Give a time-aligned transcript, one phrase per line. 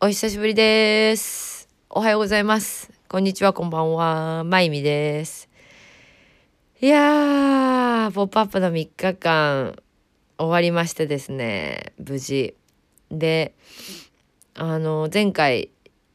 [0.00, 1.68] お久しぶりです。
[1.90, 2.88] おはようございます。
[3.08, 4.44] こんにちは、こんばんは。
[4.44, 5.48] まゆみです。
[6.80, 9.74] いやー、ポップアップの3日間
[10.38, 12.54] 終わりましてですね、無事。
[13.10, 13.56] で、
[14.54, 15.70] あの、前回、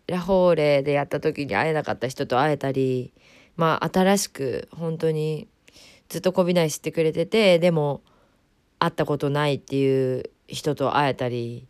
[0.07, 3.11] ラフォーレでやった時に会えなかった人と会えたり、
[3.57, 5.49] まあ、新しく本当に
[6.07, 8.01] ずっとこびない知ってくれてて、でも、
[8.79, 11.67] 会ったことないっていう人と会えたり、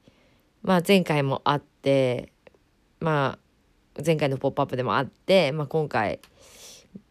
[0.61, 1.72] まあ前回も会って
[2.99, 6.19] まあ前回の「ポップアップでも会って、まあ、今回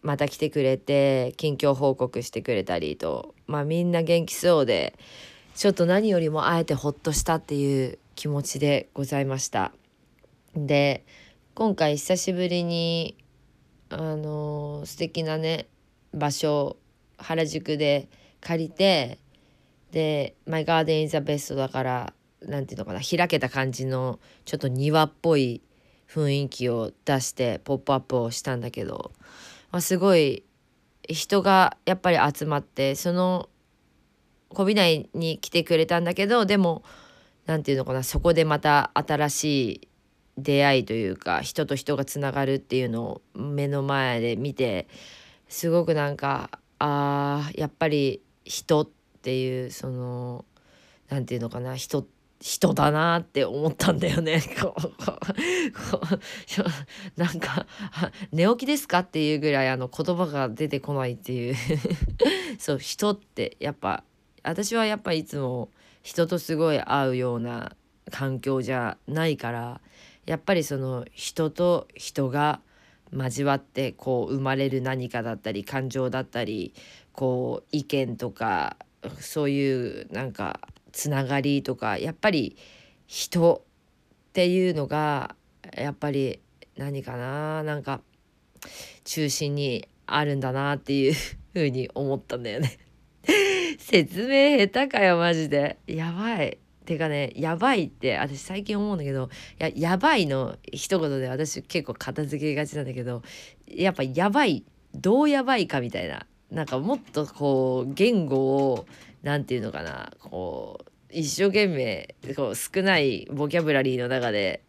[0.02, 4.98] また来てくれて近況報告してくれたりとまあみんな元気そうで
[5.54, 9.72] ちょっと何よりも会えてほっとしたっていう気持ちでございました。
[10.54, 11.04] で
[11.54, 13.16] 今回久しぶりに
[13.90, 15.66] あの素敵なね
[16.14, 16.76] 場所
[17.18, 18.08] 原宿で
[18.40, 19.18] 借りて
[19.92, 22.14] で「My Garden is the best」だから
[22.46, 25.62] なんていうのかな開けた感じのちょっと庭っぽい
[26.08, 29.12] 雰囲気を出して「ポップアップをしたんだけど、
[29.70, 30.44] まあ、すごい
[31.08, 33.48] 人がやっぱり集まってその
[34.48, 36.82] こびないに来てくれたんだけどでも
[37.46, 39.88] なんていうのかなそこでまた新しい
[40.38, 44.88] 出会いというか人と人がつながるっていうのを目の前で見て
[45.48, 48.88] すごくなんかあやっぱり人っ
[49.22, 50.44] ていうその
[51.08, 54.42] なんていうのかな人って人だなって思ったんだよね。
[54.60, 56.18] こうこうこう
[57.20, 57.66] なんか
[58.32, 61.54] 「寝起きですか?」っていうぐらいあの言葉が出てこないっていう
[62.58, 64.02] そう人ってやっぱ
[64.42, 65.70] 私はやっぱいつも
[66.02, 67.76] 人とすごい合うような
[68.10, 69.80] 環境じゃないから
[70.26, 72.60] やっぱりその人と人が
[73.12, 76.74] 交わってこう生まれる何かだったり感情だったり
[77.12, 78.76] こう意見とか
[79.20, 80.60] そういうなんか
[80.92, 82.56] つながりとかやっぱり
[83.06, 83.64] 人
[84.30, 85.34] っていうのが
[85.76, 86.40] やっぱり
[86.76, 88.00] 何かななんか
[89.04, 91.14] 中心にあるんだなっていう
[91.52, 92.78] ふうに思ったんだよね。
[93.78, 95.78] 説明下手かよマジで。
[95.86, 96.58] やばい。
[96.84, 103.22] てかねやばいって私最近思うんだけどややばいの一言で私結構片付けがちなんだけど
[103.68, 106.26] やっぱやばいどうやばいかみたいな。
[106.50, 108.36] なんかもっとこう言語
[108.72, 108.86] を
[109.22, 114.62] なんていうのかなこう一生懸命こう少ないボキャブラリーの中で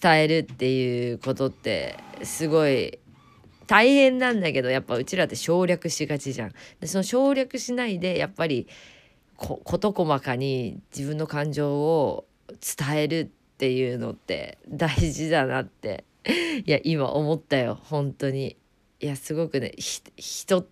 [0.00, 2.98] 伝えるっていうことってすごい
[3.66, 6.52] 大変なんだけどやっぱうちらって省略しがちじゃん。
[6.80, 8.68] でその省略しないでやっぱり
[9.36, 12.26] 事細かに自分の感情を
[12.60, 13.24] 伝えるっ
[13.56, 16.04] ていうのって大事だなって
[16.64, 18.56] いや今思ったよ本当に。
[19.00, 19.72] いやすごくね
[20.16, 20.66] 人っ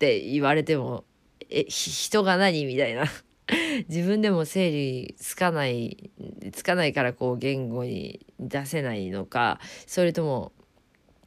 [0.00, 1.04] て言われても
[1.50, 2.64] え人が何？
[2.66, 3.04] みたいな。
[3.88, 6.10] 自分でも整理つかない
[6.52, 10.52] つかないからこう言語に出せないのかそれとも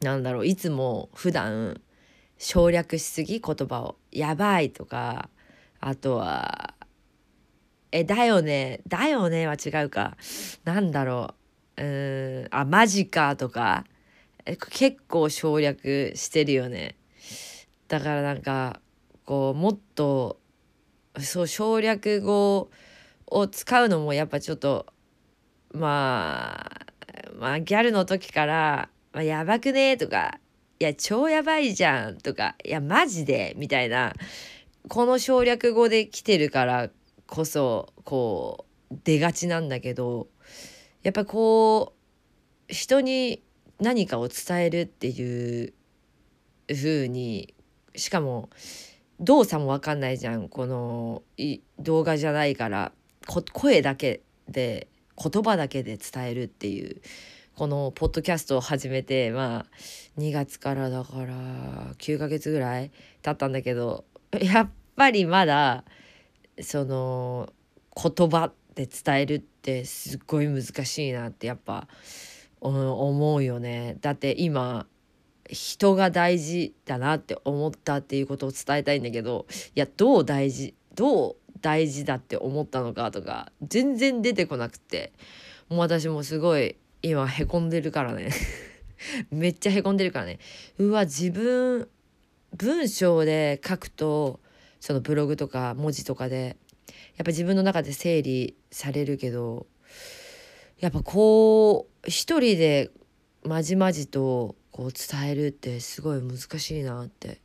[0.02, 1.82] なんだろういつも普段
[2.38, 3.40] 省略しすぎ？
[3.40, 5.30] 言葉を「やばい」とか
[5.82, 6.74] あとは
[7.92, 10.16] 「えだよね」「だよね」は違うか。
[10.64, 11.36] なんだろ
[11.78, 11.84] う。
[11.84, 13.86] うんあマジかとか。
[14.46, 16.98] 結構省略してるよね。
[17.88, 18.82] だからなんか
[19.26, 20.40] こうもっと
[21.20, 22.70] そう省略語
[23.28, 24.86] を使うのもやっぱちょっと
[25.72, 26.84] まあ
[27.40, 30.40] まあギャルの時から「まあ、やばくね?」とか
[30.80, 34.14] 「いや超やばいじゃん」とか「いやマジで?」みたいな
[34.88, 36.90] この省略語で来てるから
[37.28, 40.28] こそこう出がちなんだけど
[41.04, 41.94] やっぱこ
[42.70, 43.44] う人に
[43.80, 45.74] 何かを伝えるっていう
[46.70, 47.54] 風に
[47.96, 48.50] しかも
[49.24, 51.24] 動作も分かんないじゃんこの
[51.80, 52.92] 動画じゃないから
[53.54, 57.02] 声だけで言葉だけで伝えるっていう
[57.56, 61.34] このポッドキャストを始めてまあ2月からだから
[61.98, 62.92] 9ヶ月ぐらい
[63.22, 64.06] 経ったんだけど
[64.42, 65.86] やっぱりまだ
[66.62, 67.54] その
[67.96, 71.88] 言葉で伝えるってすっごい難しいなってやっぱ
[72.60, 73.98] 思うよね。
[74.02, 74.88] だって今
[75.50, 79.45] 人が大事だなって思ったっていうことを伝えたいんだけど
[79.75, 85.13] いやどう大事どう大事だって思ったのかとか全然出てこなくて
[85.69, 88.31] もう私もすごい今へこんでるからね。
[89.31, 90.40] めっちゃへこんでるからね。
[90.78, 91.90] うわ自分
[92.56, 94.40] 文章で書くと
[94.80, 96.57] そのブログとか文字とかで
[97.18, 99.66] やっぱ自分の中で整理されるけど
[100.80, 102.92] やっぱこう一人で
[103.44, 107.40] まじまじとこう伝えるってすごい難しいなって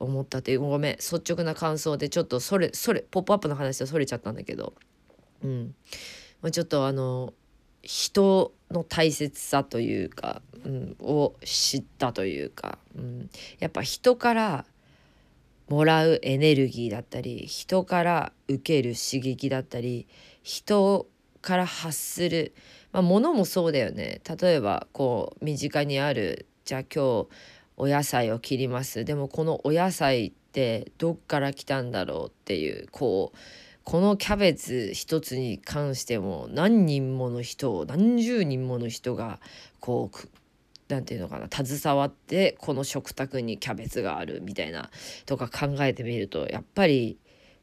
[0.00, 0.60] 思ったっていう。
[0.60, 4.74] ごめん率直な感想でちょっとそれそれ「ポップアップの話とそれちゃったんだけど。
[5.44, 5.74] うん。
[6.50, 7.34] ちょっとあの
[7.82, 14.64] 人の大切さというか、うん、を知ったというか、うん、やっぱ人から
[15.68, 20.06] もらうエネルギーだったり人から受ける刺激だったり
[20.42, 21.06] 人
[21.42, 22.54] から発する、
[22.92, 24.20] まあ、物もそうだよね。
[24.40, 27.28] 例えばこう身近にあるじゃあ今日
[27.76, 29.04] お野菜を切ります。
[29.04, 33.38] でもこのお野菜ってどっから来たんだろうっていうこう
[33.84, 39.38] このキャベツ一つに関しても何人もの人何十人もの人が
[39.78, 40.28] こう
[40.88, 44.90] 何て言うのかな携わってこの食卓にキャベツがあるみたいな
[45.24, 47.18] とか考えてみるとやっぱり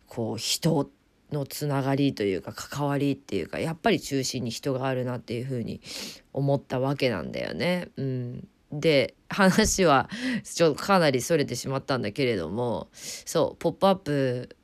[0.08, 0.90] こう人
[1.34, 5.82] のつながりというか関わりっていうかやっぱり中心に人があるなっていうふうに
[6.32, 7.90] 思ったわけなんだよね。
[7.98, 10.10] うん、で話は
[10.44, 14.56] ちょっとかなりそれてしまったんだけれどもそう「ポップアップ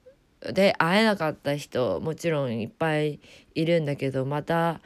[0.53, 3.19] で会えなかった人もちろんいっぱい
[3.55, 4.79] いるんだけどまた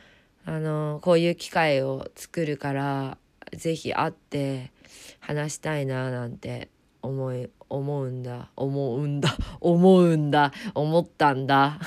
[0.46, 3.18] あのこういう機会を作るから
[3.54, 4.72] 是非会って
[5.20, 6.70] 話したいななんて
[7.04, 8.50] 思い思うんだ。
[8.56, 9.38] 思うんだ。
[9.60, 10.54] 思うんだ。
[10.74, 11.80] 思ったんだ。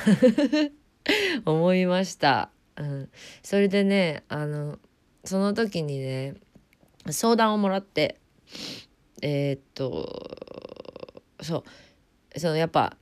[1.45, 3.09] 思いました、うん、
[3.43, 4.79] それでねあの
[5.25, 6.35] その時にね
[7.09, 8.19] 相談をもらって
[9.23, 11.65] えー、っとそ
[12.35, 12.39] う。
[12.39, 12.97] そのやっぱ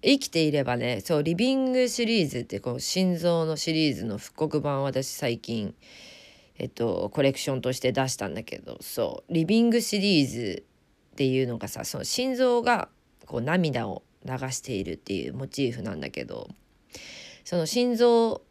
[0.00, 5.74] 生きていればねそうリビングシリーズってこう心臓のシリーズの復刻版私最近
[6.56, 9.32] えっとコレクションとして出したんだけどそう。
[9.32, 10.67] リビングシリーズ
[11.18, 12.88] っていうのがさその心臓が
[13.26, 16.46] こう涙を流しているっていうモチーフなんだけど
[17.42, 18.42] その心臓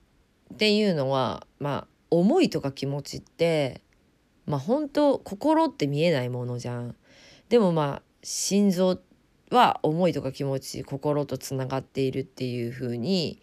[0.53, 3.79] っていうのはまあ思いとか気持ちって
[4.45, 6.93] まあ本当心って見えないものじゃん。
[7.47, 8.99] でもまあ心臓
[9.49, 13.41] は思いとか気持ち心とつながっているっていう風に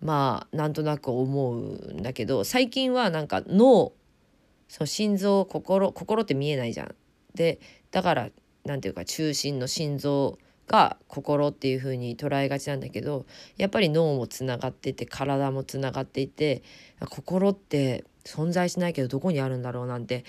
[0.00, 3.94] まあなんとなく思うんだけど最近はなんか脳
[4.68, 6.94] そう心臓心心って見えないじゃん。
[7.34, 7.58] で
[7.90, 8.30] だから
[8.70, 10.38] 何て言うか中心の心臓
[10.68, 13.26] が心っていう風に捉えがちなんだけど
[13.56, 16.62] やっぱり脳もつながってて体もつながっていて
[17.08, 20.24] 心って存在しないけどどこにあるんだろうなんて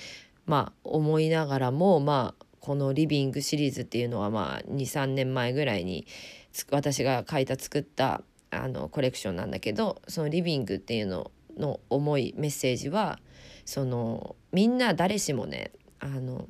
[0.47, 6.07] まあ思いながらもまあこの「リビング」シリーズっていうのはまあ23年前ぐらいに
[6.71, 13.19] 私が書いた作ったあのコレクションなんだけどその「リビング」っていうのの思いメッセージは
[13.63, 16.47] そのみんな誰しもねあの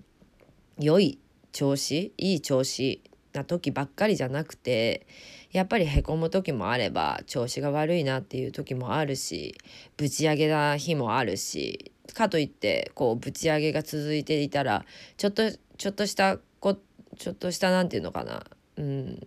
[0.80, 1.20] 良い
[1.52, 3.02] 調子いい調子
[3.34, 5.08] な時ばっかりじゃなくて
[5.52, 9.56] やっぱりへこむ時もあれば調子が悪いなっていう時もあるし
[9.98, 14.86] ぶち上げな日もあるしかといってこうぶち上げが続いていたら
[15.18, 16.78] ちょっとちょっとしたこ
[17.18, 18.44] ちょっとした何て言うのかな
[18.78, 19.20] うん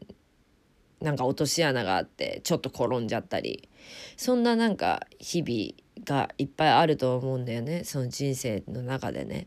[1.01, 3.69] なんか落とし穴があってちょっと転んじゃったり
[4.17, 9.47] そんななんか日々がいっぱいあると思うんだよねその人生の中でね。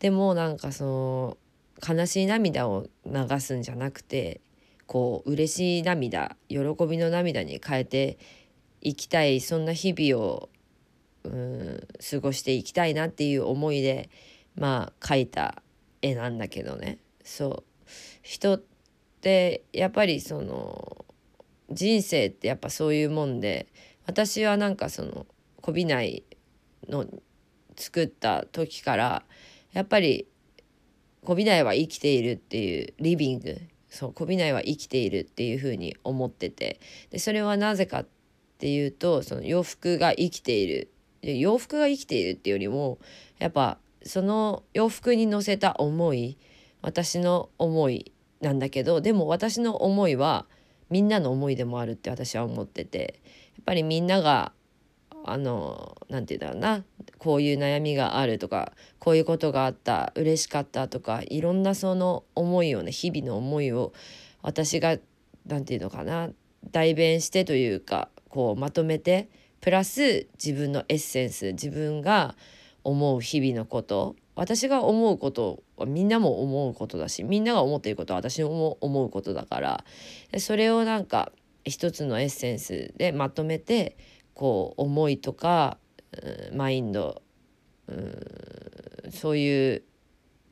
[0.00, 1.38] でもなんかその
[1.86, 4.40] 悲しい涙を流すんじゃなくて
[4.86, 8.18] こう嬉しい涙喜びの涙に変えて
[8.80, 10.48] いきたいそんな日々を
[11.24, 14.08] うん過ごしていきたいなっていう思いで
[14.56, 15.62] まあ描いた
[16.02, 16.98] 絵なんだけどね。
[17.22, 17.62] そう。
[18.22, 18.62] 人っ
[19.20, 21.04] てやっぱりその
[21.70, 23.66] 人生ってやっぱそういうもんで
[24.06, 25.26] 私はなんかその
[25.60, 26.24] こびない
[26.88, 27.06] の
[27.76, 29.22] 作った時から
[29.72, 30.26] やっぱり
[31.24, 33.60] こびないは生きているっていうリビング。
[33.88, 36.80] そうこびないは生きているっていうふうに思ってて。
[37.10, 38.06] でそれはなぜかっ
[38.58, 40.90] ていうとその洋服が生きている。
[41.22, 42.98] で洋服が生きているっていうよりも
[43.38, 46.38] やっぱその洋服に乗せた思い
[46.80, 50.46] 私の思いなんだけどでも私の思いは
[50.88, 53.20] みんなの思いでもあるって私は思ってて。
[53.60, 54.52] やっぱりみんなが
[55.24, 56.84] あの何て言うんだろうな。
[57.18, 63.92] こういう悩みがあるとかこういうことがあった嬉しかったとかいろんなその思いをね日々の思いを
[64.42, 64.96] 私が
[65.46, 66.30] 何て言うのかな
[66.70, 69.28] 代弁してというかこうまとめて
[69.60, 72.34] プラス自分のエッセンス自分が
[72.84, 79.84] 思う日々のこと私が思うことはみんなも思うことだしみんなが思っていることは私も思うことだから
[80.38, 81.30] それをなんか
[81.64, 83.98] 一つのエッセンスでまとめて
[84.40, 85.76] こう思いとか、
[86.54, 87.20] マインド、
[89.10, 89.82] そういう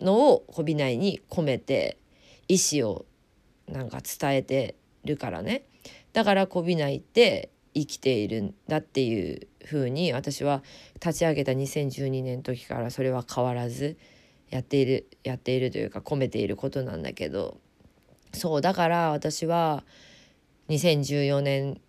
[0.02, 1.96] のをこびないに込めて
[2.48, 3.06] 意思を
[3.66, 4.74] なんか伝えて
[5.06, 5.62] るからね。
[6.12, 10.62] だからこびないって生きているんだっていう風に私は
[10.96, 13.96] 立ち上げた2012年の時からそれは変わらず
[14.50, 17.56] やっているやっているというか込めていることなんだけど。
[18.34, 19.82] そうだから私は
[20.68, 21.80] 2014年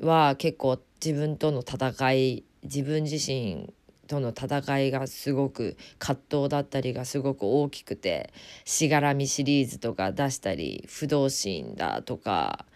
[0.00, 3.72] は結構自分との戦い自分自身
[4.06, 8.32] との戦いがすごく葛藤だったりがすごく大きくて
[8.64, 12.66] 「しがらみ」シリーズとか出したり「不動心」だとか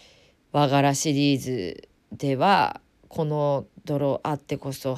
[0.52, 4.96] 「和柄」シリーズではこの「泥あってこそ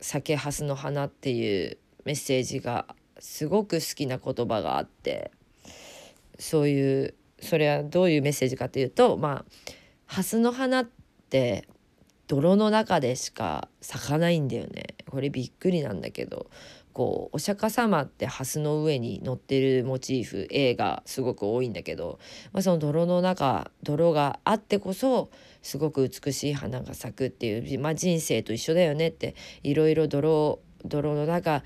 [0.00, 2.86] 酒蓮の花」っていうメッセージが
[3.18, 5.30] すごく好きな言葉があって
[6.38, 9.72] そういうそれはどういうメッセージかというとまあ
[10.06, 10.88] 蓮の花っ
[11.28, 11.68] て
[12.30, 14.94] 泥の中でしか咲かないんだよね。
[15.10, 16.48] これびっくりなんだけど。
[16.92, 22.18] こうお釈迦様って蓮の上に乗ってるモチーフ絵がすごく多いんだけど、
[22.52, 25.30] まあ、その泥の中泥があってこそ
[25.62, 31.62] すごく美しい花が咲くっていう、まあ、人生と一緒だよねっていろいろ泥泥の中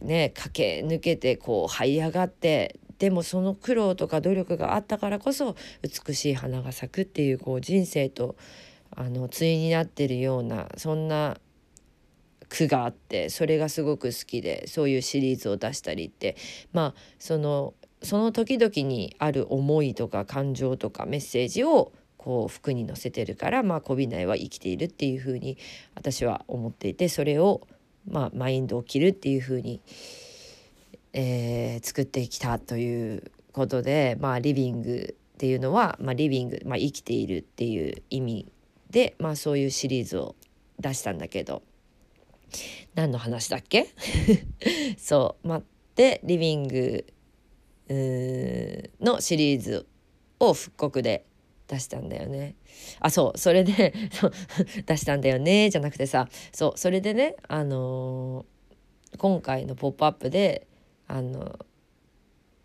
[0.00, 8.36] ね駆け抜けてこう這い上がってでもその苦労とか努力があったからこそ美しい花が咲くっていうこう人生と
[8.96, 11.38] あの対になってるようなそんな
[12.48, 16.36] 句があってそれがすごく好きでそういうシリーズを出したりって
[16.72, 25.58] まあそのその時々にある思いとか感情とかメッセージをこう服に載せてるからまあこびないは生きているっていうふうに
[25.94, 27.66] 私は思っていてそれを
[28.10, 29.80] まあマインドを切るっていうふうに
[31.12, 38.52] えー、作ってきたということで、まあ、リビングっていうのは、まあ、リビング、まあ、生きているっていう意味
[38.90, 40.34] で、まあ、そういうシリーズを
[40.78, 41.62] 出したんだけど。
[42.96, 43.86] 何の話だっけ？
[44.98, 47.06] そう待ってリビング
[49.00, 49.86] のシリーズ
[50.40, 51.24] を復刻で
[51.68, 52.56] 出したんだよね。
[52.98, 53.94] あそうそれで
[54.86, 60.66] 出したんだよねじゃなくてさそうそれでねあのー、今回の「ポップアップで
[61.06, 61.56] あの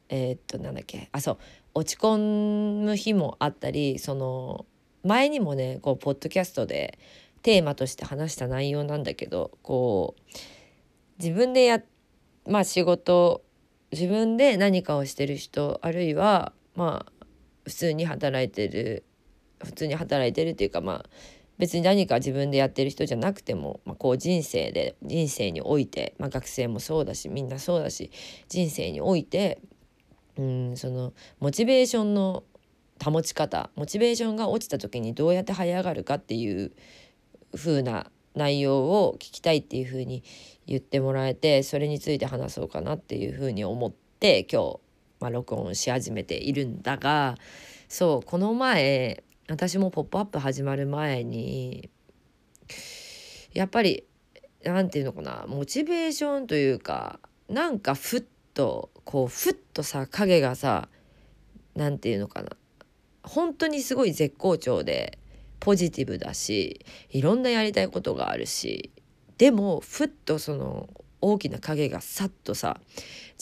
[0.09, 1.09] えー、っとなんだっけ？
[1.11, 1.37] あそう
[1.75, 4.65] 落ち込む日もあったりその
[5.05, 6.97] 前にもねこうポッドキャストで
[7.43, 10.23] テーマとして話した内容なんだけどこう
[11.19, 11.81] 自分でや
[12.47, 13.43] まあ仕事
[13.91, 17.25] 自分で何かをしてる人あるいはまあ
[17.65, 19.03] 普通に働いてる
[19.63, 21.05] 普通に働いてるっていうかまあ
[21.57, 28.11] 別に何か自分でやってる人じゃなくても、まあ、こう人生で人生において、まあ、学生もそうだしみんなそうだし
[28.49, 29.61] 人生において
[30.37, 32.43] うんそのモチベーションの
[33.03, 36.71] 保ち方モチベーションが落ちた時にどうやって這い上がるかっていう
[37.55, 40.23] 風な内容を聞きたいっていう風に
[40.67, 44.79] 言ってもらえてそれについて話そうかなっていう風に思って今日、
[45.19, 47.35] まあ、録音し始めているんだが
[47.87, 51.89] そうこの前私も「ポップアップ始まる前に
[53.53, 54.05] やっぱり
[54.63, 58.23] 何て言うのかなモチベーションというかなんかふっ
[58.53, 60.89] とこうふっとさ影がさ
[61.75, 62.49] 何て言うのかな
[63.25, 65.17] 本当にすごい絶好調で
[65.59, 68.91] ポジティブだしいろんなやりたいことがあるし
[69.37, 70.89] でもふっとその
[71.21, 72.79] 大きな影がさっとさ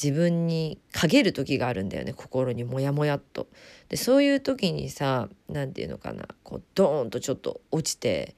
[0.02, 3.48] 自分に陰る時があるんだよね心にモヤモヤっと。
[3.90, 8.36] でそういう時にさ何て言うのかなこうドーンとちょっと落ちて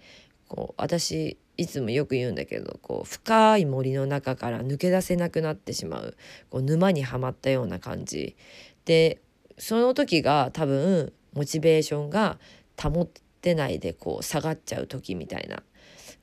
[0.47, 6.17] こう私いつもよく言うんだけどこう深い森の中から抜け出せなくなってしまう
[6.49, 8.35] こう沼にはまったような感じ
[8.85, 9.21] で
[9.57, 12.39] その時が多分モチベーションが
[12.81, 13.07] 保っ
[13.41, 15.61] てないでこう下がっちゃう時みたいな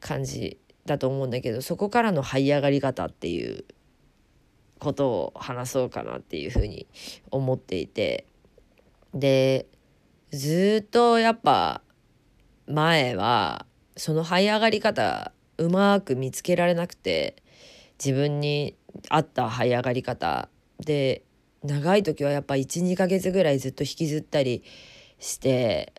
[0.01, 3.65] 感じだと思うんだけどそこからの這い上がり方っていう
[4.81, 6.89] ことを話そうかなっていうふうに
[7.31, 8.27] 思っていて。
[9.15, 9.67] で
[10.31, 11.83] ずっとやっぱ
[12.67, 13.67] 前は
[13.97, 17.37] その這い上がり方うまく見つけられなくて
[18.03, 18.75] 自分に
[19.11, 20.49] 合った這い上がり方。
[20.81, 21.23] で
[21.63, 24.65] 長い時はやっぱ12ヶ月ぐらいずっと引きずったり
[25.23, 25.93] して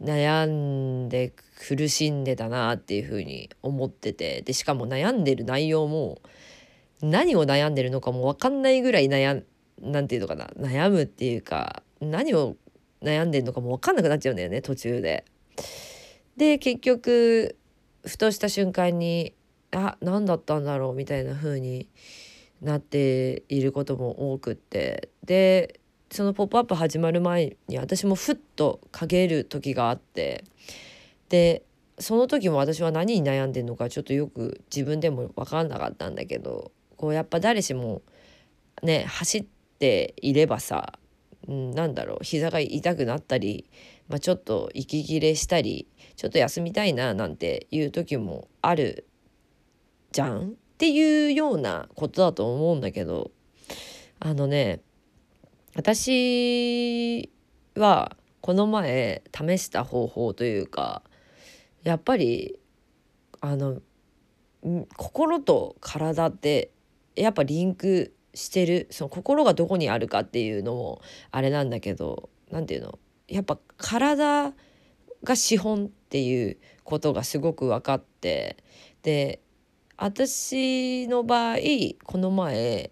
[0.00, 1.32] 悩んで
[1.66, 4.42] 苦しんでたなっていうふうに思ってて。
[4.42, 6.20] でしかも悩んでる内容も
[7.02, 9.42] 何を悩んでるのかも分かんないぐらい悩
[9.80, 10.46] なんていうのかな。
[10.58, 12.56] 悩むっていうか何を
[13.02, 15.24] 悩んでるのかも分かんなくなっちゃうんだよね途中で。
[16.36, 17.56] で結局
[18.04, 19.34] ふとした瞬間に
[19.70, 21.88] あ何だったんだろうみたいな風に
[22.60, 25.08] なっていることも多くって。
[25.24, 25.79] で
[26.10, 30.44] その「ポップアップ始まる前に私もふっと陰る時があって
[31.28, 31.62] で
[32.00, 38.02] その時も私は何に悩んでるのかちょっとよく自分でも分かんなかったんだけどこうやっぱ誰しも
[38.82, 39.44] ね走っ
[39.78, 40.98] ていればさ、
[41.46, 43.66] うん、なんだろう膝が痛くなったり、
[44.08, 45.86] まあ、ちょっと息切れしたり
[46.16, 49.06] ちょっと休みたいななんていう時もある
[50.10, 53.30] じゃんっていうようなことだと思うんだけど
[54.18, 54.80] あのね
[55.74, 57.30] 私
[57.76, 61.02] はこの前試した方法というか
[61.82, 62.58] やっぱり
[63.40, 63.80] あの
[64.96, 66.70] 心と体って
[67.16, 68.86] やっぱリンクしてる。
[68.90, 72.98] その心がどこにあるかっていうのもあれなんだけど何て言うの？
[73.28, 74.52] やっぱ体
[75.24, 78.56] が資本っていうことがすごく分かって
[79.02, 79.40] で
[79.96, 81.56] 私の場合
[82.04, 82.90] この前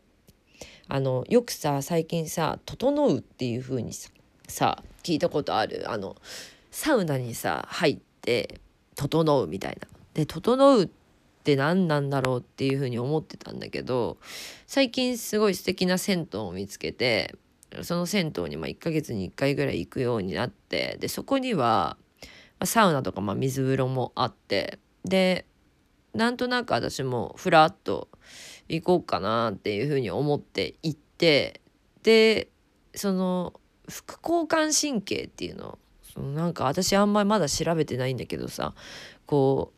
[0.89, 4.11] あのよくさ最近さ「整う」っていう風にさ
[4.49, 6.17] さ聞いたことあるあの
[6.71, 8.61] サウナにさ入って
[8.97, 9.89] 「整う」みたいな。
[10.15, 10.89] で「整う」っ
[11.45, 14.19] て何なんだろうっていう風に思ってたんだけど
[14.67, 17.35] 最近すごい素敵な銭湯を見つけて
[17.83, 21.97] その銭湯にま1ヶ月に1回ぐらい行くようになってでそこには
[22.65, 25.45] サウナとかま水風呂もあってで
[26.15, 28.09] なんとなく私もふらっと
[28.69, 31.61] 行こうかなっていうふうに思って行って
[32.03, 32.49] で
[32.95, 33.55] その
[33.89, 35.79] 副交感神経っていうの
[36.13, 38.75] そのなんか私あんまりまだ調べてないんだけどさ
[39.27, 39.73] こ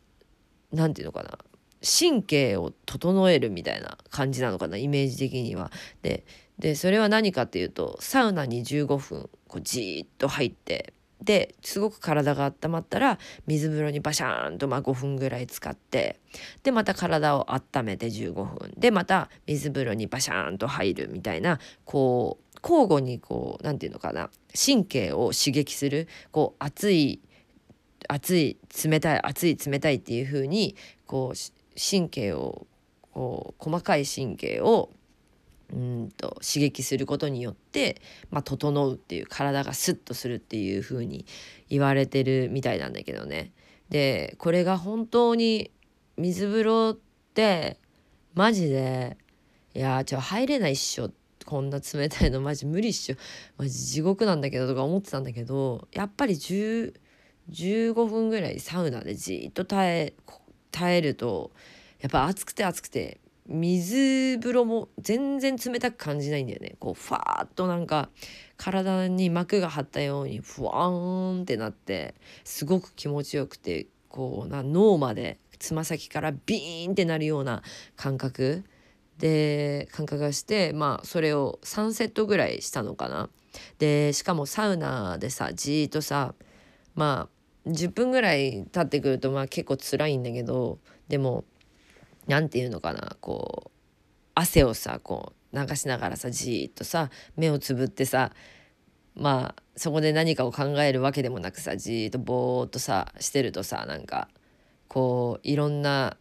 [0.71, 1.37] う何て言うのかな
[1.83, 5.71] 神経を整えるみたいな感じなのかなイメージ的には。
[6.03, 6.25] で
[6.59, 16.19] でそれは何かっていうとサウナに15分こうじーっと入ってですごく体が温まったら水風呂にバシャーンとま5分ぐらい使って
[16.63, 18.73] でまた体を温めて15分。
[18.77, 27.21] でまた水風呂にバシャーンと入るみたいなこう交互にこう何て言うのかな神経を刺激するこう熱い
[28.07, 30.75] 熱い冷たい熱い冷たいっていう風に
[31.05, 32.67] こう神経を
[33.11, 34.89] こう細かい神経を
[35.73, 41.25] うんと刺激することによって、まあ、整うっていう体がスッとするっていう風に
[41.69, 43.51] 言われてるみたいなんだけどね。
[43.89, 45.71] でこれが本当に
[46.17, 46.99] 水風呂っ
[47.33, 47.77] て
[48.33, 49.17] マジで
[49.73, 51.11] いやちょ入れないっしょ
[51.45, 53.15] こんな冷たいのマジ無理っしょ
[53.57, 56.93] マジ地獄なんだけどとか思ってたんだけどやっぱり10
[57.49, 60.13] 15分ぐらいサウナでじっと耐え
[60.71, 61.51] 耐えると
[61.99, 63.19] やっぱ暑くて暑くて
[63.51, 68.09] 水風呂も全然冷たく感じないんだよねこうファーッとなんか
[68.57, 77.61] 体に膜が張ったようにふわーんってなってすごく気持ちよくてこうな脳までつま先からビーンってなるような
[77.95, 78.63] 感覚
[79.19, 83.29] で感覚がしてまあそれを3セットぐらいしたのかな。
[83.79, 86.33] でしかもサウナでさじーっとさ
[86.95, 87.29] ま
[87.65, 91.43] あ10分ぐらい経ってくるとまあ結構辛いんだけどでも
[92.31, 93.71] 何て言うのかなこう
[94.35, 98.31] 汗をさこう流しながらさじっとさ目をつぶってさ
[99.15, 104.29] まあそこで何かを考えるわけでもなくさじっとぼーっとさしてるとさなんか
[104.87, 106.15] こういろんな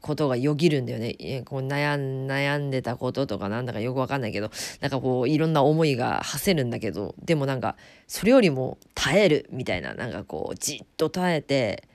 [0.00, 1.42] ことがよぎるんだよね。
[1.44, 11.88] こう悩ん悩んでたこととかなんだかよくわかんないけどなんかこういろんな思いが馳せるんだけどでもなんかそれよりも耐えるみたいななんかこうじっと耐えて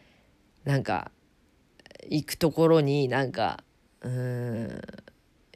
[0.65, 1.09] なんか
[2.09, 3.63] 行くところになんか
[4.01, 4.81] うん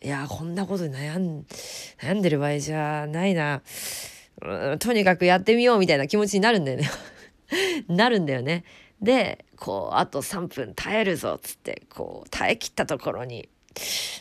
[0.01, 1.45] いやこんなことに悩ん
[2.01, 3.61] 悩んでる場合じゃないな。
[4.41, 6.89] うんとにかくやってみようみたいな気持ちになるんだよね。
[7.87, 8.63] なるんだよね。
[9.01, 13.49] でこうあと3分耐えるぞっつってこう耐えきったところに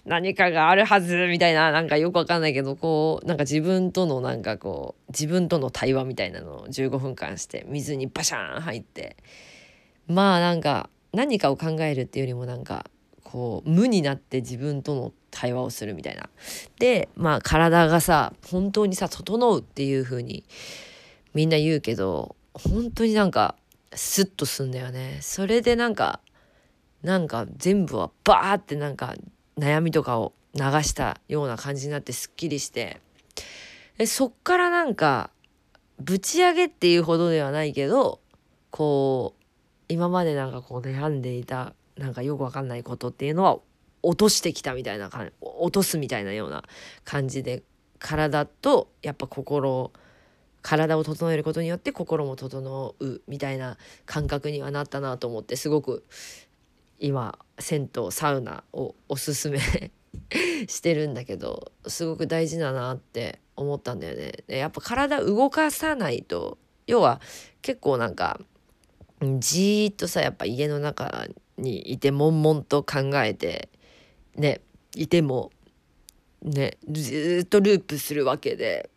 [0.05, 9.17] 何かがあるはずみたいななんかよくわかんないけどこうなんか自分とのなんかこう自分との対話みたいなのを15分間して水にバシャーン入って。
[10.09, 12.87] まあなんか何かを考えるっていうよりもなんか
[13.25, 16.29] こう無になって自分との対話をするみたいな。
[16.79, 20.45] でまあ体がさ本当にさ整うっていう風に
[21.35, 23.55] みんな言うけど本当になんか
[23.95, 25.19] スッとすんだよね。
[25.21, 26.21] それでなんか
[27.03, 29.15] なんか全部はバーってなんか
[29.59, 33.01] 悩みとかを流したような感じになってすっきりして
[33.99, 35.31] でそっからなんか
[36.01, 38.21] ぶち上げっていうほどではないけど
[38.71, 39.38] こう
[39.89, 43.59] 今までなんかこう悩んでいたなんかよくわかんないことっていうのは
[44.03, 46.63] 落としてきたみたいな感じ落とすみたいなような
[47.05, 47.63] 感じで
[47.99, 49.93] 体とやっぱ心
[50.63, 56.05] 体を整えることによって心も整うみたいな感覚にはなったなと思ってすごく
[56.99, 59.59] 今銭湯サウナをおすすめ
[60.69, 64.33] してるんだけどすごく大事だなって思ったんだよね。
[64.47, 67.21] やっぱ体動かさないと要は
[67.63, 68.41] 結構なんか
[69.21, 71.27] じーっとさやっぱ家の中
[71.57, 73.69] にいて悶々と考えて
[74.37, 74.61] ね
[74.95, 75.51] いても
[76.43, 78.91] ねずっとループするわけで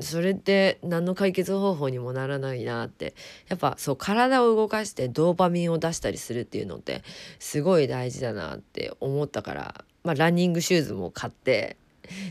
[0.00, 3.14] それって何の解決方法にもならないなって
[3.48, 7.02] やっぱそう体を動かしてドーパミンを出したりするっていうのって
[7.38, 11.76] すごい大事だなって思ったからまあランニングシューズも買って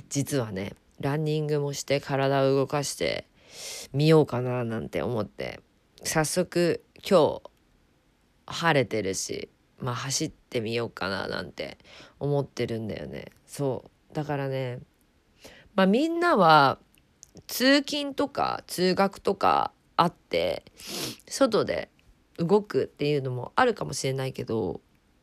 [0.10, 3.26] 実はねランニングもして体を動かして
[3.94, 5.60] みようかななんて思って
[6.04, 7.42] 早速今日
[8.46, 11.78] 晴れてるしまあ走ってみようかななんて
[12.20, 13.26] 思ってるんだよね。
[13.46, 14.14] そう。
[14.14, 14.80] だからね
[15.76, 16.80] まあみんなは
[17.48, 20.64] 通勤とか通学とかあって
[21.28, 21.90] 外で
[22.38, 24.82] 動くっていうのもあるかもしれないけど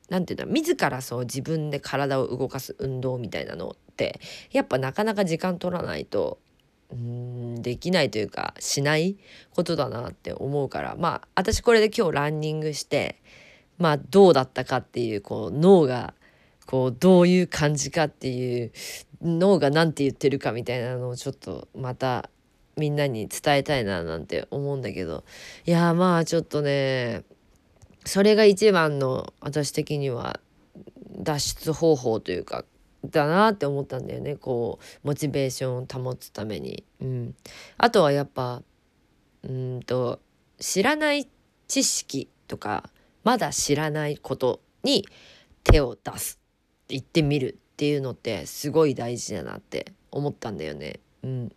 [0.08, 4.20] 何て言うんだ自らそう自分で体を動かす運動みたいなのって
[4.52, 6.38] やっぱなかなか時間取らないと
[6.92, 9.16] うんできないというかしない
[9.54, 10.96] ことだなって思うから。
[10.98, 13.20] まあ私これで今日ランニングして
[13.78, 16.14] まあどうだったかっていうこう脳が
[16.66, 18.72] こうどういう感じかっていう
[19.22, 22.30] 脳が何て言ってるかみたいなのをちょっとまた
[22.76, 25.24] みんなに伝えたいななんて思うんだけど。
[25.64, 27.24] いやまあちょっとね
[28.04, 30.40] それが一番の私的には
[31.18, 32.64] 脱出方法というか
[33.04, 36.84] だなって思ったんだよねこうモチベーションを保つために。
[37.00, 37.34] うん、
[37.76, 38.62] あとはやっぱ
[39.42, 40.20] うんと
[40.58, 41.28] 知らない
[41.68, 42.90] 知識とか
[43.24, 45.06] まだ知らないことに
[45.64, 46.38] 手を出す
[46.88, 51.00] 言ってみるっていうのってすごい大事だなって思ったんだよね。
[51.22, 51.52] うん、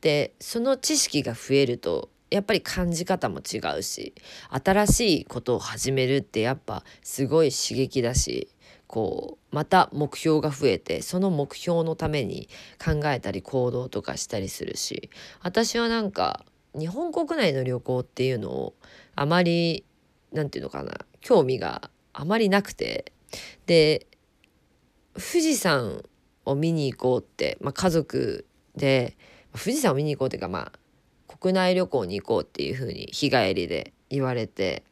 [0.00, 4.14] でその知識が増えるとやっぱり感じ方も違うし
[4.50, 8.48] 新しいことを始めるってやっぱすごい刺激だし
[8.86, 12.48] こうまた目標が増えてその目標のために
[12.82, 15.10] 考えたり行動とかしたりするし
[15.42, 16.44] 私はなんか
[16.78, 18.74] 日本国内の旅行っていうのを
[19.14, 19.84] あまり
[20.32, 23.12] 何て言うのかな興味があまりなくて
[23.66, 24.06] で
[25.14, 26.02] 富士山
[26.44, 29.16] を見に行こうって、まあ、家族で
[29.52, 34.84] 富士山を見に行こうっていうかまあ国内旅行に行こうっていう風に日帰りで言われて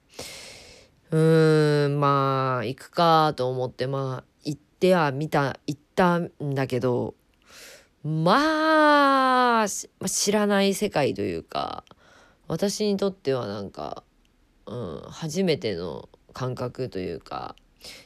[1.12, 7.14] うーんまあ行くかと思ってまあ行っては見た行ったんだけど
[8.02, 11.84] まあ知らない世界というか
[12.48, 14.04] 私にとってはなんか、
[14.66, 17.56] うん、初めての感覚というか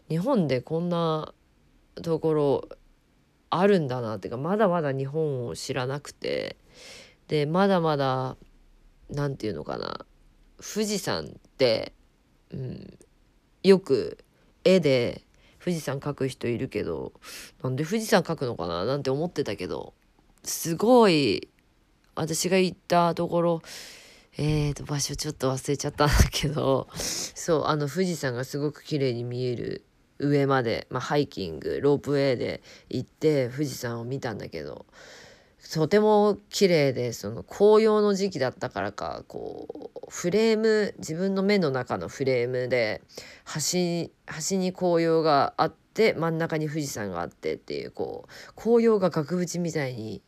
[0.08, 1.32] 日本でこんな
[2.02, 2.68] ところ
[3.50, 6.56] あるんだなっていうかまだまだ日本を知らなくて
[7.28, 8.36] でまだまだ
[9.10, 10.04] 何て言うのかな
[10.58, 11.92] 富士山って、
[12.52, 12.98] うん、
[13.62, 14.18] よく
[14.64, 15.22] 絵で
[15.62, 17.12] 富士山描く人いるけど
[17.62, 19.94] なんで富士山描くのかななんて思ってたけど
[20.44, 21.48] すごい
[22.14, 23.62] 私が行ったところ
[24.38, 29.84] えーと場所ちょっと忘れちゃったんだけどそうあの富士山がすごく綺麗に見える
[30.18, 34.86] 上まで、まあ、ハイキングロープウェイで行って富士山を見たんだけど
[35.72, 43.02] とても綺麗でその紅葉の時期だったからかこうフレーム自分の目の中のフレームで
[43.44, 50.22] 端端に紅葉があって真ん中に富士山があってっていうこう紅葉が額縁みたいに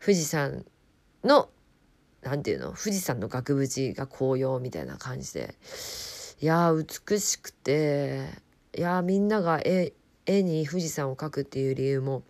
[0.00, 0.64] 富士山
[1.24, 1.48] の
[2.22, 5.54] 何て言うの富士山の額縁が紅葉みたいな感じで。
[6.38, 8.26] いや美しくて
[8.76, 9.94] いやみんなが絵
[10.26, 12.24] 絵に富士山を描くっていう理由も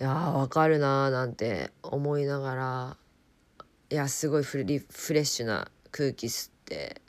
[0.00, 2.96] いやわかるなーなんて思いながら
[3.90, 7.00] いやすごいフレフレッシュな空気吸って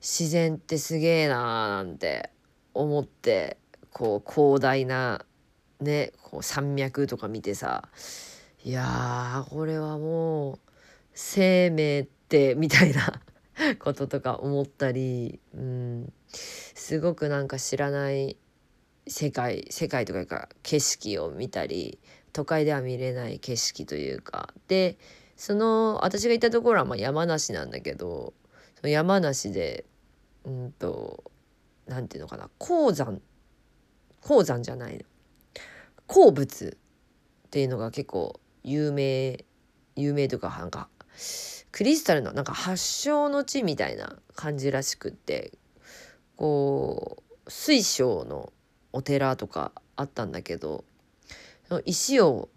[0.00, 2.30] 自然ってすげえなーなんて
[2.74, 3.56] 思って
[3.92, 5.24] こう広大な
[5.80, 7.88] ねこう山脈とか見てさ
[8.62, 10.58] いやこれはもう
[11.14, 13.22] 生命ってみたいな
[13.80, 18.36] こととか思ったり、うん、すごくなんか知らない
[19.06, 21.98] 世界世界とかいうか景色を見たり
[22.32, 24.52] 都会では見れない景色というか。
[24.68, 24.96] で
[25.36, 28.32] その私が行ったところはま山梨なんだけど
[28.76, 29.84] その山梨で
[30.44, 31.24] うんと
[31.86, 33.20] 何て言うのかな鉱山
[34.20, 35.04] 鉱山じゃないの。
[36.06, 36.78] 鉱物
[37.46, 39.44] っていうのが結構有名
[39.96, 40.88] 有名とかなんか
[41.72, 45.52] クリスタルのなんか発祥の地みたいな感じらしくって
[46.36, 48.52] こう水晶の
[48.92, 50.84] お寺とかあったんだけど
[51.84, 52.48] 石を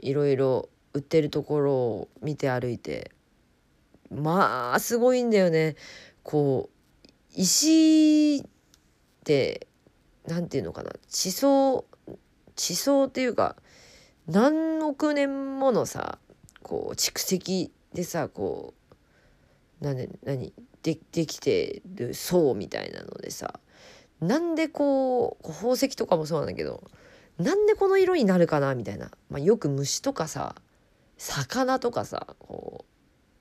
[0.00, 3.12] いろいろ売ってるところを見て歩いて
[4.10, 5.76] まあすごいんだよね。
[6.22, 6.70] こ
[7.04, 8.42] う石っ
[9.24, 9.66] て
[10.26, 11.84] 何て言うのかな地層
[12.54, 13.56] 地層っていうか
[14.26, 16.18] 何億年ものさ
[16.62, 18.74] こう蓄積でさこ
[19.80, 20.52] う何何？
[20.82, 23.58] でできてる層みたいなのでさ
[24.20, 26.82] なんでこう宝石とかもそうなんだけど
[27.38, 30.54] なんでこの色になるかなみたいな、まあ、よく虫とかさ
[31.18, 32.84] 魚とかさこ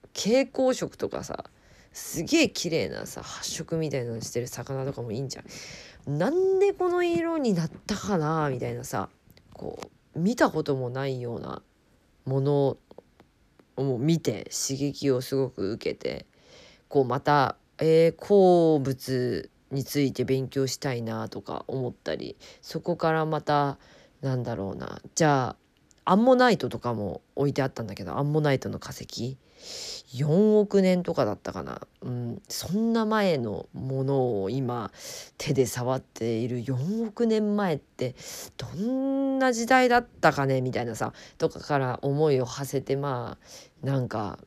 [0.04, 1.46] う蛍光色とかさ
[1.94, 6.18] すげえ綺麗なさ発色みたいなのしてる魚とかもいいんじゃん。
[6.18, 9.10] なんでこの色になったかなみたいなさ
[9.54, 9.80] こ
[10.16, 11.62] う見たこともないような
[12.26, 12.78] もの
[13.78, 16.26] を見て刺激をすごく受けて
[16.90, 23.78] こうまた、えー、鉱物について勉強したいなとか思ったりそこからまた
[24.22, 25.02] なんだろうな。
[25.16, 25.56] じゃ
[26.06, 29.38] あアンモナイトとかも置いてあったんだけどアンモナイトの化石。
[30.14, 34.92] 4億年とかだったかな、うん、そんな前のものを今
[35.40, 36.60] 手で触っている。
[36.60, 38.16] 4億年前って
[38.58, 40.62] どんな時代だったかね？
[40.62, 43.38] みたいなさとかから思いを馳せてま
[43.84, 44.38] あなんか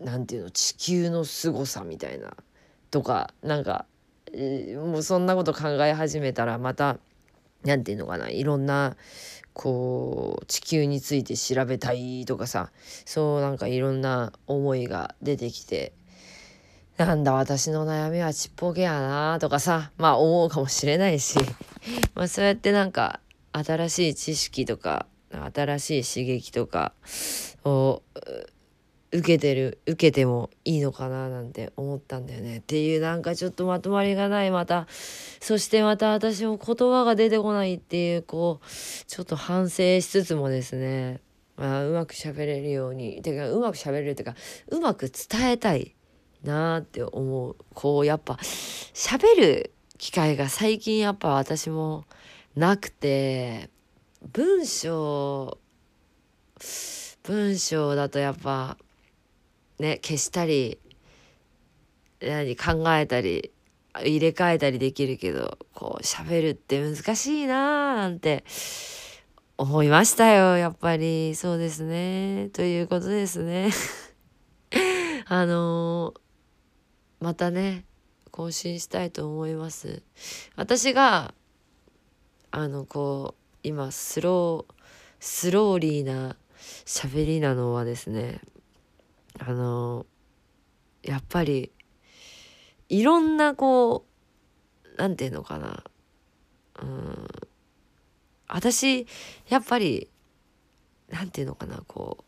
[0.00, 0.50] なんていうの？
[0.50, 2.36] 地球の凄さみたいな。
[2.90, 3.86] とかなんか、
[4.34, 6.98] もうそんなこと考え始めたらまた
[7.64, 8.96] 何て言うのかないろんな
[9.52, 12.70] こう地球について調べたいとかさ
[13.04, 15.92] そうなんかいろんな思いが出てきて
[16.98, 21.38] なんだ私の悩みはちっぽけやなとかさまあ思うかもしれないし
[22.14, 23.20] まあそうやってなんか
[23.52, 25.06] 新しい知識とか
[25.54, 26.92] 新しい刺激とか
[27.64, 28.02] を
[29.16, 32.58] 受けてる受けてもいいのかななんて思ったんだよね。
[32.58, 34.86] っていうなんかちょっとまとまりがないまた。
[35.40, 38.66] そしてまた私も言葉が出てこないっていうこう
[39.06, 41.20] ちょっと反省しつつもですね。
[41.56, 43.22] まあうまく喋れるように。
[43.22, 44.34] てかうまく喋れるっていうか
[44.68, 45.94] うまく伝えたい
[46.42, 47.56] なって思う。
[47.72, 52.04] こうやっぱ喋る機会が最近やっぱ私も
[52.54, 53.70] なくて
[54.32, 55.56] 文章
[57.22, 58.76] 文章だとやっぱ
[59.78, 60.78] ね消したり
[62.20, 63.52] 何考えたり
[63.94, 68.44] 入れ替えたりできるけどこう喋るって難しいなーなんて
[69.58, 71.34] 思いましたよやっぱり。
[71.34, 72.50] そうですね。
[72.52, 73.70] ということですね。
[75.24, 77.86] あのー、またね
[78.30, 80.02] 更新したいと思います。
[80.56, 81.32] 私が
[82.50, 84.74] あのこう今スロー
[85.20, 86.36] スローリーな
[86.84, 88.42] 喋りなのはですね
[89.38, 90.06] あの
[91.02, 91.72] やっぱり
[92.88, 94.06] いろんなこ
[94.96, 95.84] うなんていうのかな。
[96.82, 97.28] うん。
[98.48, 99.06] 私
[99.48, 100.08] やっぱり
[101.10, 102.26] なんていうのかなこう。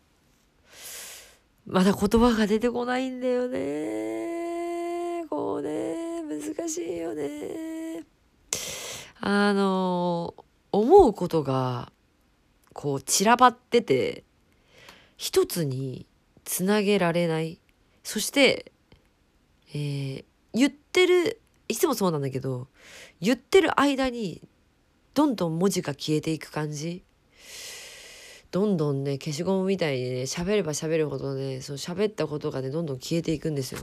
[1.70, 5.26] まだ言葉が出てこないんだよね。
[5.28, 6.22] こうね。
[6.22, 8.04] 難しいよね。
[9.20, 10.34] あの
[10.70, 11.90] 思うことが
[12.72, 14.24] こう散らばってて
[15.16, 16.06] 一つに
[16.48, 17.60] つなげられない。
[18.02, 18.72] そして、
[19.74, 22.68] えー、言ってるいつもそうなんだけど
[23.20, 24.40] 言ってる間に
[25.12, 27.04] どんどん文字が消えていく感じ。
[28.50, 33.82] どんどんね消しゴムみたいにね喋れば喋るほどねその喋ったことがねどんどん消えていくんですよ。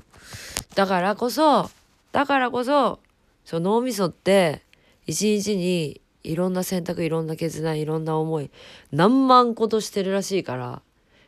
[0.74, 1.70] だからこそ
[2.14, 3.00] だからこそ
[3.44, 4.64] その脳みそって
[5.06, 8.50] 一日にいろんな選択いろんな決断いろんな思い
[8.92, 10.82] 何万ことしてるらしいから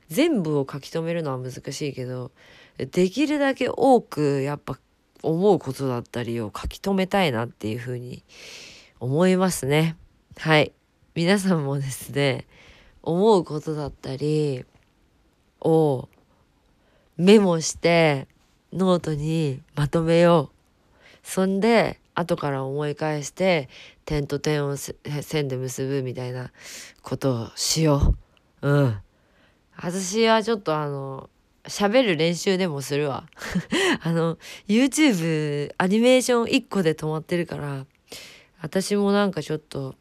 [0.09, 2.31] 全部を書き留めるのは難しいけど
[2.77, 4.77] できるだけ多くやっぱ
[5.23, 8.23] 思うことだったりを書き留めたいなっていうふうに
[8.99, 9.95] 思いますね。
[10.37, 10.73] はい。
[11.15, 12.45] 皆さんもですね
[13.01, 14.65] 思うことだったり
[15.61, 16.07] を
[17.17, 18.27] メモして
[18.71, 21.17] ノートにまとめよう。
[21.23, 23.69] そんで後から思い返して
[24.05, 26.51] 点と点を線で結ぶみたいな
[27.01, 28.15] ことをしよ
[28.61, 28.69] う。
[28.69, 28.97] うん。
[29.79, 31.29] 私はちょっとあの
[31.65, 33.25] 喋る練習でもするわ。
[34.01, 34.37] あの
[34.67, 37.85] YouTube アニメーション1個で止まってるから
[38.61, 39.95] 私もなんかちょっと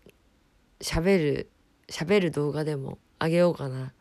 [0.81, 1.51] 喋る
[1.89, 3.93] 喋る動画でもあげようかな。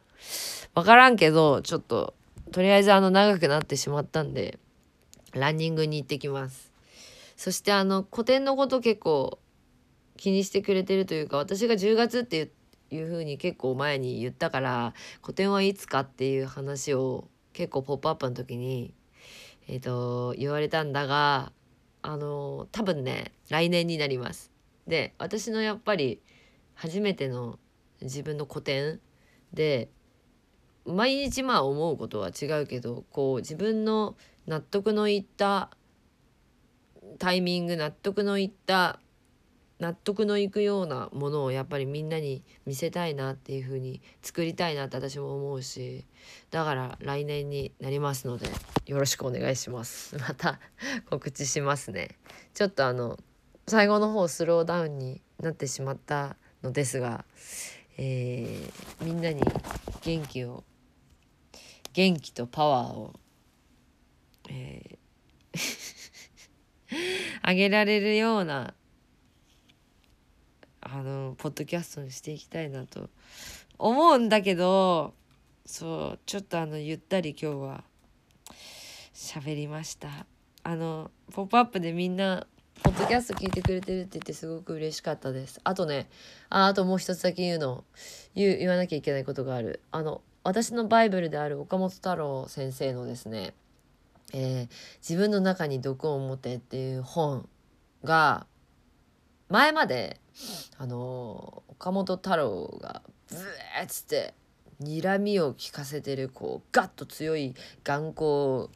[0.73, 2.13] 分からんけどちょっと
[2.51, 4.59] とりあえずあの長くなってしまったんで
[5.33, 6.71] ランニングに行ってきます。
[7.35, 9.39] そしてあの古典のこと結構
[10.15, 12.64] 気にしてくれてるというか私が10月って言って
[12.95, 18.93] いうふうに結構前に言ったから個展はいつかっていう話を結構「ポップアップの時に、
[19.67, 21.51] えーと、言われたんだが
[22.01, 24.51] あの多分ね来年になります。
[24.87, 26.21] で私のやっぱり
[26.75, 27.57] 初めての
[28.01, 28.99] 自分の個展
[29.53, 29.89] で
[30.85, 35.71] 毎日まあ思うことは違うけどこう自分の納得のいった
[37.17, 38.99] タイミング納得のいった
[39.79, 46.05] 納得のいくようなものをやっぱりみんなに見せたいなっていう風に作りたいなって私も思うし
[46.49, 48.47] だから来年になりますので
[48.85, 50.15] よろしくお願いします。
[50.19, 50.59] また
[51.09, 52.17] 告知しますね。
[52.53, 53.19] ちょっとあの
[53.67, 57.25] 最後の方スローダウンになってしまったのですが、
[57.97, 59.41] えー、みんなに
[60.03, 60.63] 元気を
[61.93, 63.13] 元気とパワーを、
[64.49, 65.59] えー、
[67.41, 68.73] あげられるような
[70.87, 73.09] あのポッドキャストにしていきたいなと
[73.79, 75.15] 思うんだけど
[75.65, 77.83] そうちょっとあのゆったり今日は
[79.15, 80.27] 喋りました
[80.63, 82.45] あの「ポップアップでみんな
[82.83, 85.59] ポッドキャスト聞いてくれてるって言ってすごく嬉しかったです。
[85.63, 86.07] あとね、
[86.49, 87.83] ああともう一つだけ言うの、
[88.35, 89.81] 言う、言わなきゃいけないことがある。
[89.91, 93.53] あの、私のバイブルである岡本太郎先生のですね、
[94.33, 97.47] えー、自分の中に毒を持てっていう本
[98.03, 98.45] が、
[99.49, 100.19] 前まで、
[100.77, 103.39] あの、岡本太郎がブー
[103.83, 104.33] ッつって
[104.81, 107.53] 睨みを利かせてるこうガッと強い
[107.83, 108.69] 眼光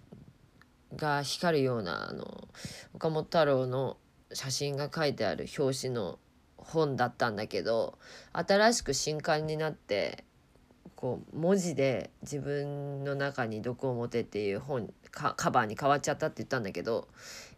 [0.96, 2.48] が光るようなあの
[2.94, 3.98] 岡本太郎の
[4.34, 6.20] 写真が書いてある表紙の
[6.58, 7.98] 本だったんだけど
[8.34, 10.24] 新しく新刊になって
[10.96, 17.08] こう文字で自分の中に毒を持てっていう本カバーに変わっちゃったって言ったんだけど、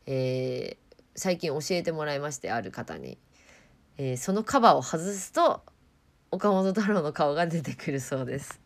[0.06, 3.18] えー、最近教えてもらいましてある方に、
[3.98, 5.62] えー、そのカバーを外すと
[6.32, 8.60] 岡本太郎の顔が出てくるそうです。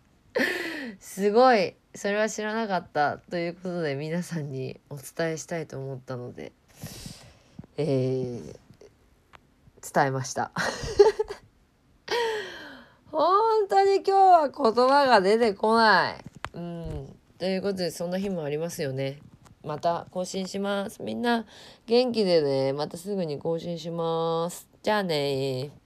[0.99, 1.75] すごい。
[1.95, 6.51] それは知らなかったということで皆さんにお伝えしたいと思ったので、
[7.77, 8.55] えー、
[9.93, 10.51] 伝えました。
[13.11, 16.15] 本当に今日は言葉が出てこない。
[16.53, 17.15] うん。
[17.39, 19.19] ということでそんな日もありますよね。
[19.65, 21.01] また更新します。
[21.01, 21.45] みんな
[21.87, 22.73] 元気でね。
[22.73, 24.67] またすぐに更新します。
[24.83, 25.84] じゃあね